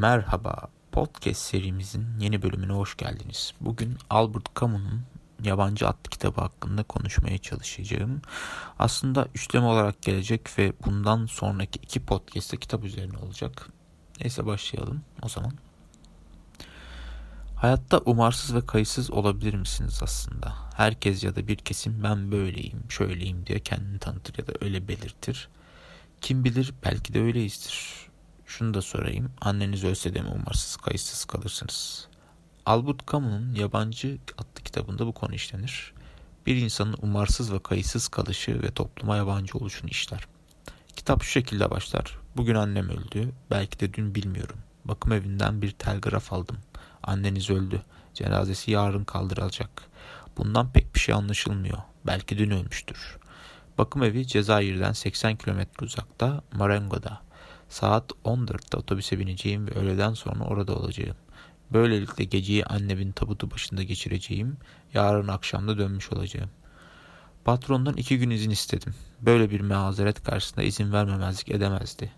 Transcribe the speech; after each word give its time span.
Merhaba, 0.00 0.68
podcast 0.92 1.40
serimizin 1.40 2.06
yeni 2.20 2.42
bölümüne 2.42 2.72
hoş 2.72 2.96
geldiniz. 2.96 3.54
Bugün 3.60 3.96
Albert 4.10 4.60
Camus'un 4.60 5.02
Yabancı 5.42 5.88
adlı 5.88 6.10
kitabı 6.10 6.40
hakkında 6.40 6.82
konuşmaya 6.82 7.38
çalışacağım. 7.38 8.22
Aslında 8.78 9.28
üçleme 9.34 9.66
olarak 9.66 10.02
gelecek 10.02 10.58
ve 10.58 10.72
bundan 10.86 11.26
sonraki 11.26 11.78
iki 11.82 12.04
podcast'te 12.04 12.56
kitap 12.56 12.84
üzerine 12.84 13.16
olacak. 13.16 13.68
Neyse 14.20 14.46
başlayalım 14.46 15.02
o 15.22 15.28
zaman. 15.28 15.52
Hayatta 17.56 17.98
umarsız 17.98 18.54
ve 18.54 18.66
kayıtsız 18.66 19.10
olabilir 19.10 19.54
misiniz 19.54 20.00
aslında? 20.02 20.54
Herkes 20.76 21.24
ya 21.24 21.36
da 21.36 21.48
bir 21.48 21.56
kesim 21.56 22.02
ben 22.02 22.32
böyleyim, 22.32 22.82
şöyleyim 22.88 23.46
diye 23.46 23.60
kendini 23.60 23.98
tanıtır 23.98 24.38
ya 24.38 24.46
da 24.46 24.52
öyle 24.60 24.88
belirtir. 24.88 25.48
Kim 26.20 26.44
bilir 26.44 26.74
belki 26.84 27.14
de 27.14 27.20
öyleyizdir. 27.20 28.01
Şunu 28.58 28.74
da 28.74 28.82
sorayım. 28.82 29.32
Anneniz 29.40 29.84
ölse 29.84 30.14
de 30.14 30.20
mi 30.20 30.28
umarsız 30.28 30.76
kayıtsız 30.76 31.24
kalırsınız? 31.24 32.08
Albert 32.66 33.12
Camus'un 33.12 33.54
Yabancı 33.54 34.18
adlı 34.38 34.62
kitabında 34.64 35.06
bu 35.06 35.12
konu 35.12 35.34
işlenir. 35.34 35.92
Bir 36.46 36.56
insanın 36.56 36.96
umarsız 37.02 37.52
ve 37.52 37.62
kayıtsız 37.62 38.08
kalışı 38.08 38.62
ve 38.62 38.70
topluma 38.70 39.16
yabancı 39.16 39.58
oluşunu 39.58 39.90
işler. 39.90 40.26
Kitap 40.96 41.22
şu 41.22 41.30
şekilde 41.30 41.70
başlar. 41.70 42.18
Bugün 42.36 42.54
annem 42.54 42.88
öldü. 42.88 43.32
Belki 43.50 43.80
de 43.80 43.94
dün 43.94 44.14
bilmiyorum. 44.14 44.58
Bakım 44.84 45.12
evinden 45.12 45.62
bir 45.62 45.70
telgraf 45.70 46.32
aldım. 46.32 46.58
Anneniz 47.02 47.50
öldü. 47.50 47.82
Cenazesi 48.14 48.70
yarın 48.70 49.04
kaldırılacak. 49.04 49.82
Bundan 50.36 50.72
pek 50.72 50.94
bir 50.94 51.00
şey 51.00 51.14
anlaşılmıyor. 51.14 51.78
Belki 52.06 52.38
dün 52.38 52.50
ölmüştür. 52.50 53.18
Bakım 53.78 54.02
evi 54.02 54.26
Cezayir'den 54.26 54.92
80 54.92 55.36
kilometre 55.36 55.86
uzakta 55.86 56.42
Marengo'da. 56.52 57.31
Saat 57.72 58.12
14'te 58.24 58.76
otobüse 58.76 59.18
bineceğim 59.18 59.66
ve 59.66 59.70
öğleden 59.70 60.14
sonra 60.14 60.44
orada 60.44 60.76
olacağım. 60.76 61.16
Böylelikle 61.70 62.24
geceyi 62.24 62.64
annemin 62.64 63.12
tabutu 63.12 63.50
başında 63.50 63.82
geçireceğim. 63.82 64.56
Yarın 64.94 65.28
akşamda 65.28 65.78
dönmüş 65.78 66.12
olacağım. 66.12 66.50
Patrondan 67.44 67.94
iki 67.94 68.18
gün 68.18 68.30
izin 68.30 68.50
istedim. 68.50 68.94
Böyle 69.20 69.50
bir 69.50 69.60
mazeret 69.60 70.22
karşısında 70.24 70.62
izin 70.62 70.92
vermemezlik 70.92 71.48
edemezdi. 71.48 72.12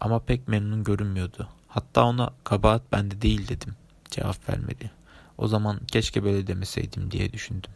Ama 0.00 0.18
pek 0.18 0.48
memnun 0.48 0.84
görünmüyordu. 0.84 1.48
Hatta 1.68 2.04
ona 2.04 2.30
kabahat 2.44 2.92
bende 2.92 3.22
değil 3.22 3.48
dedim. 3.48 3.74
Cevap 4.10 4.48
vermedi. 4.48 4.90
O 5.38 5.48
zaman 5.48 5.80
keşke 5.86 6.24
böyle 6.24 6.46
demeseydim 6.46 7.10
diye 7.10 7.32
düşündüm. 7.32 7.70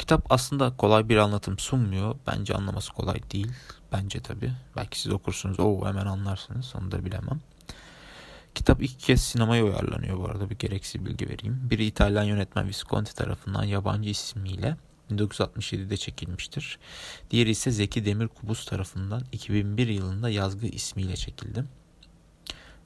Kitap 0.00 0.32
aslında 0.32 0.76
kolay 0.76 1.08
bir 1.08 1.16
anlatım 1.16 1.58
sunmuyor. 1.58 2.14
Bence 2.26 2.54
anlaması 2.54 2.92
kolay 2.92 3.20
değil. 3.32 3.52
Bence 3.92 4.20
tabii. 4.20 4.52
Belki 4.76 5.00
siz 5.00 5.12
okursunuz. 5.12 5.60
o 5.60 5.86
hemen 5.86 6.06
anlarsınız. 6.06 6.72
Onu 6.78 6.90
da 6.90 7.04
bilemem. 7.04 7.40
Kitap 8.54 8.82
ilk 8.82 9.00
kez 9.00 9.20
sinemaya 9.20 9.64
uyarlanıyor 9.64 10.18
bu 10.18 10.24
arada. 10.24 10.50
Bir 10.50 10.58
gereksiz 10.58 11.04
bilgi 11.06 11.28
vereyim. 11.28 11.60
Biri 11.70 11.84
İtalyan 11.84 12.22
yönetmen 12.22 12.68
Visconti 12.68 13.14
tarafından 13.14 13.64
yabancı 13.64 14.08
ismiyle 14.08 14.76
1967'de 15.10 15.96
çekilmiştir. 15.96 16.78
Diğeri 17.30 17.50
ise 17.50 17.70
Zeki 17.70 18.04
Demirkubuz 18.04 18.64
tarafından 18.64 19.22
2001 19.32 19.88
yılında 19.88 20.30
yazgı 20.30 20.66
ismiyle 20.66 21.16
çekildi. 21.16 21.64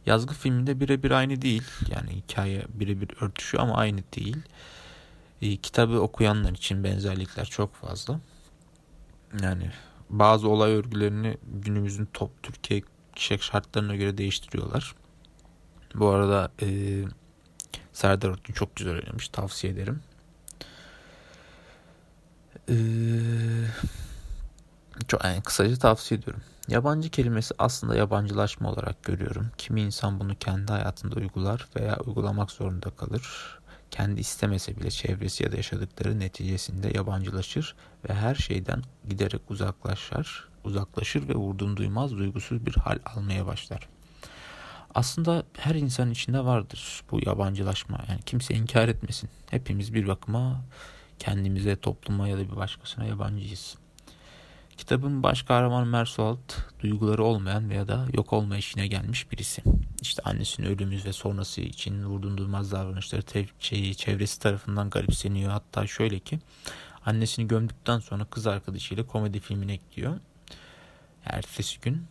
Yazgı 0.06 0.34
filminde 0.34 0.80
birebir 0.80 1.10
aynı 1.10 1.42
değil. 1.42 1.64
Yani 1.90 2.10
hikaye 2.10 2.64
birebir 2.68 3.08
örtüşüyor 3.20 3.62
ama 3.62 3.74
aynı 3.74 4.00
değil. 4.16 4.36
E, 5.44 5.56
kitabı 5.56 6.00
okuyanlar 6.00 6.52
için 6.52 6.84
benzerlikler 6.84 7.44
çok 7.44 7.74
fazla. 7.74 8.20
Yani 9.42 9.70
bazı 10.10 10.48
olay 10.48 10.72
örgülerini 10.72 11.38
günümüzün 11.52 12.08
top 12.12 12.42
Türkiye 12.42 12.82
şartlarına 13.16 13.96
göre 13.96 14.18
değiştiriyorlar. 14.18 14.94
Bu 15.94 16.08
arada 16.08 16.52
e, 16.62 16.68
Serdar 17.92 18.28
Ortaç 18.28 18.56
çok 18.56 18.76
güzel 18.76 18.94
oynamış. 18.94 19.28
Tavsiye 19.28 19.72
ederim. 19.72 20.00
E, 22.68 22.76
çok 25.08 25.24
yani 25.24 25.42
kısaca 25.42 25.76
tavsiye 25.76 26.20
ediyorum. 26.20 26.42
Yabancı 26.68 27.10
kelimesi 27.10 27.54
aslında 27.58 27.96
yabancılaşma 27.96 28.72
olarak 28.72 29.02
görüyorum. 29.02 29.50
Kimi 29.58 29.82
insan 29.82 30.20
bunu 30.20 30.38
kendi 30.38 30.72
hayatında 30.72 31.16
uygular 31.16 31.68
veya 31.76 31.96
uygulamak 31.96 32.50
zorunda 32.50 32.90
kalır 32.90 33.58
kendi 33.90 34.20
istemese 34.20 34.76
bile 34.76 34.90
çevresi 34.90 35.44
ya 35.44 35.52
da 35.52 35.56
yaşadıkları 35.56 36.20
neticesinde 36.20 36.90
yabancılaşır 36.94 37.74
ve 38.08 38.14
her 38.14 38.34
şeyden 38.34 38.82
giderek 39.08 39.50
uzaklaşır, 39.50 40.48
uzaklaşır 40.64 41.28
ve 41.28 41.34
vurdum 41.34 41.76
duymaz 41.76 42.12
duygusuz 42.12 42.66
bir 42.66 42.74
hal 42.74 42.98
almaya 43.04 43.46
başlar. 43.46 43.88
Aslında 44.94 45.42
her 45.58 45.74
insan 45.74 46.10
içinde 46.10 46.44
vardır 46.44 47.02
bu 47.10 47.20
yabancılaşma. 47.26 48.04
Yani 48.08 48.20
kimse 48.26 48.54
inkar 48.54 48.88
etmesin. 48.88 49.30
Hepimiz 49.50 49.94
bir 49.94 50.06
bakıma 50.06 50.64
kendimize, 51.18 51.76
topluma 51.76 52.28
ya 52.28 52.38
da 52.38 52.50
bir 52.50 52.56
başkasına 52.56 53.04
yabancıyız. 53.04 53.76
Kitabın 54.76 55.22
baş 55.22 55.42
kahramanı 55.42 55.86
Mersualt 55.86 56.54
duyguları 56.80 57.24
olmayan 57.24 57.70
veya 57.70 57.88
da 57.88 58.06
yok 58.12 58.32
olma 58.32 58.56
işine 58.56 58.86
gelmiş 58.86 59.32
birisi. 59.32 59.62
İşte 60.02 60.22
annesinin 60.22 60.66
ölümü 60.66 61.04
ve 61.04 61.12
sonrası 61.12 61.60
için 61.60 62.04
vurdurulmaz 62.04 62.72
davranışları 62.72 63.22
tev- 63.22 63.94
çevresi 63.94 64.40
tarafından 64.40 64.90
garipseniyor. 64.90 65.50
Hatta 65.50 65.86
şöyle 65.86 66.18
ki 66.18 66.38
annesini 67.06 67.48
gömdükten 67.48 67.98
sonra 67.98 68.24
kız 68.24 68.46
arkadaşıyla 68.46 69.06
komedi 69.06 69.40
filmine 69.40 69.76
gidiyor. 69.76 70.20
Ertesi 71.24 71.80
gün 71.80 72.06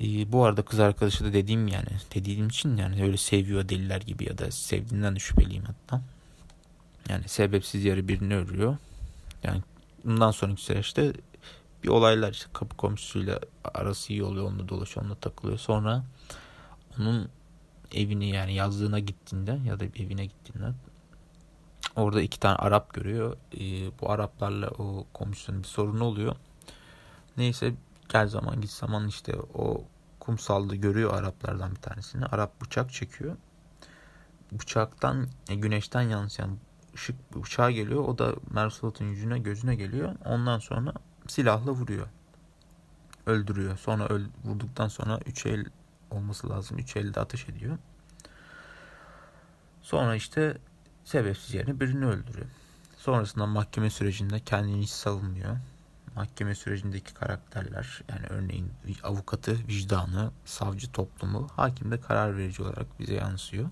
ee, 0.00 0.32
bu 0.32 0.44
arada 0.44 0.62
kız 0.62 0.80
arkadaşı 0.80 1.24
da 1.24 1.32
dediğim 1.32 1.68
yani 1.68 1.88
dediğim 2.14 2.48
için 2.48 2.76
yani 2.76 3.02
öyle 3.02 3.16
seviyor 3.16 3.68
deliler 3.68 4.00
gibi 4.00 4.24
ya 4.24 4.38
da 4.38 4.50
sevdiğinden 4.50 5.14
de 5.14 5.18
şüpheliyim 5.18 5.64
hatta. 5.64 6.02
Yani 7.08 7.28
sebepsiz 7.28 7.84
yere 7.84 8.08
birini 8.08 8.34
örüyor. 8.34 8.76
Yani 9.42 9.60
bundan 10.04 10.30
sonraki 10.30 10.62
süreçte 10.62 11.12
bir 11.84 11.88
olaylar 11.88 12.32
işte 12.32 12.46
kapı 12.52 12.76
komşusuyla 12.76 13.38
arası 13.74 14.12
iyi 14.12 14.24
oluyor 14.24 14.44
onunla 14.44 14.68
dolaşıyor 14.68 15.04
onunla 15.06 15.18
takılıyor. 15.18 15.58
Sonra 15.58 16.04
onun 16.98 17.28
evini 17.94 18.28
yani 18.28 18.54
yazlığına 18.54 18.98
gittiğinde 18.98 19.58
ya 19.64 19.80
da 19.80 19.84
evine 19.84 20.26
gittiğinde 20.26 20.72
orada 21.96 22.22
iki 22.22 22.40
tane 22.40 22.56
Arap 22.56 22.94
görüyor. 22.94 23.36
Ee, 23.54 23.60
bu 24.00 24.10
Araplarla 24.10 24.68
o 24.68 25.06
komşunun 25.12 25.62
bir 25.62 25.68
sorunu 25.68 26.04
oluyor. 26.04 26.36
Neyse 27.36 27.74
gel 28.08 28.28
zaman 28.28 28.60
git 28.60 28.70
zaman 28.70 29.08
işte 29.08 29.36
o 29.54 29.84
kumsalda 30.20 30.74
görüyor 30.74 31.14
Araplardan 31.14 31.70
bir 31.70 31.80
tanesini. 31.80 32.26
Arap 32.26 32.60
bıçak 32.62 32.92
çekiyor. 32.92 33.36
Bıçaktan 34.52 35.28
e, 35.48 35.54
güneşten 35.54 36.02
yansıyan 36.02 36.58
ışık 36.94 37.36
bıçağa 37.36 37.70
geliyor. 37.70 38.08
O 38.08 38.18
da 38.18 38.34
Mersulat'ın 38.50 39.04
yüzüne 39.04 39.38
gözüne 39.38 39.74
geliyor. 39.74 40.14
Ondan 40.24 40.58
sonra 40.58 40.92
silahla 41.26 41.72
vuruyor. 41.72 42.06
Öldürüyor. 43.26 43.78
Sonra 43.78 44.06
öl, 44.06 44.24
vurduktan 44.44 44.88
sonra 44.88 45.20
üç 45.26 45.46
el 45.46 45.64
olması 46.10 46.48
lazım. 46.48 46.78
Üç 46.78 46.96
elde 46.96 47.20
ateş 47.20 47.48
ediyor. 47.48 47.78
Sonra 49.82 50.14
işte 50.14 50.58
sebepsiz 51.04 51.54
yerine 51.54 51.80
birini 51.80 52.06
öldürüyor. 52.06 52.46
Sonrasında 52.96 53.46
mahkeme 53.46 53.90
sürecinde 53.90 54.40
kendini 54.40 54.82
hiç 54.82 54.90
savunmuyor. 54.90 55.56
Mahkeme 56.16 56.54
sürecindeki 56.54 57.14
karakterler 57.14 58.02
yani 58.08 58.26
örneğin 58.28 58.72
avukatı, 59.02 59.58
vicdanı, 59.68 60.30
savcı 60.44 60.92
toplumu, 60.92 61.48
hakim 61.56 61.90
de 61.90 62.00
karar 62.00 62.36
verici 62.36 62.62
olarak 62.62 63.00
bize 63.00 63.14
yansıyor. 63.14 63.70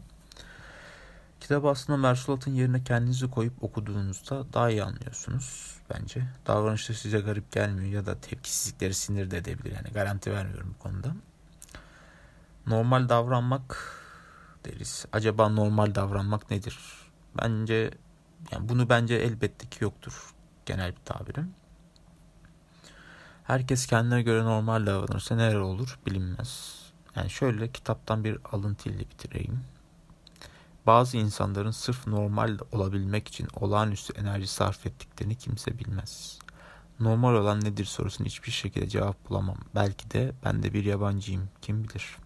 Kitabı 1.42 1.68
aslında 1.68 1.96
Mersulat'ın 1.96 2.50
yerine 2.50 2.84
kendinizi 2.84 3.30
koyup 3.30 3.64
okuduğunuzda 3.64 4.52
daha 4.52 4.70
iyi 4.70 4.84
anlıyorsunuz 4.84 5.76
bence. 5.90 6.22
Davranışta 6.46 6.94
size 6.94 7.20
garip 7.20 7.52
gelmiyor 7.52 7.92
ya 7.92 8.06
da 8.06 8.20
tepkisizlikleri 8.20 8.94
sinir 8.94 9.30
de 9.30 9.38
edebilir. 9.38 9.72
Yani 9.72 9.88
garanti 9.88 10.32
vermiyorum 10.32 10.74
bu 10.74 10.82
konuda. 10.82 11.14
Normal 12.66 13.08
davranmak 13.08 13.92
deriz. 14.64 15.06
Acaba 15.12 15.48
normal 15.48 15.94
davranmak 15.94 16.50
nedir? 16.50 16.78
Bence 17.38 17.90
yani 18.52 18.68
bunu 18.68 18.88
bence 18.88 19.14
elbette 19.14 19.68
ki 19.68 19.84
yoktur 19.84 20.34
genel 20.66 20.90
bir 20.90 21.02
tabirim. 21.04 21.54
Herkes 23.44 23.86
kendine 23.86 24.22
göre 24.22 24.44
normal 24.44 24.86
davranırsa 24.86 25.36
neler 25.36 25.54
olur 25.54 25.98
bilinmez. 26.06 26.82
Yani 27.16 27.30
şöyle 27.30 27.72
kitaptan 27.72 28.24
bir 28.24 28.38
alıntıyla 28.52 29.00
bitireyim. 29.00 29.71
Bazı 30.86 31.16
insanların 31.16 31.70
sırf 31.70 32.06
normal 32.06 32.58
olabilmek 32.72 33.28
için 33.28 33.48
olağanüstü 33.54 34.12
enerji 34.12 34.46
sarf 34.46 34.86
ettiklerini 34.86 35.34
kimse 35.34 35.78
bilmez. 35.78 36.38
Normal 37.00 37.34
olan 37.34 37.64
nedir 37.64 37.84
sorusunu 37.84 38.26
hiçbir 38.26 38.50
şekilde 38.50 38.88
cevap 38.88 39.28
bulamam. 39.28 39.56
Belki 39.74 40.10
de 40.10 40.32
ben 40.44 40.62
de 40.62 40.74
bir 40.74 40.84
yabancıyım. 40.84 41.48
Kim 41.62 41.84
bilir? 41.84 42.16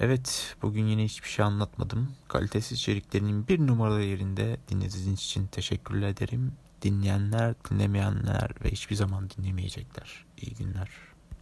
Evet, 0.00 0.56
bugün 0.62 0.86
yine 0.86 1.04
hiçbir 1.04 1.28
şey 1.28 1.44
anlatmadım. 1.44 2.12
Kalitesiz 2.28 2.78
içeriklerinin 2.78 3.48
bir 3.48 3.66
numaralı 3.66 4.02
yerinde 4.02 4.56
dinlediğiniz 4.68 5.22
için 5.22 5.46
teşekkürler 5.46 6.08
ederim. 6.08 6.52
Dinleyenler, 6.82 7.54
dinlemeyenler 7.70 8.50
ve 8.64 8.70
hiçbir 8.70 8.96
zaman 8.96 9.30
dinlemeyecekler. 9.30 10.24
İyi 10.36 10.54
günler. 10.54 10.88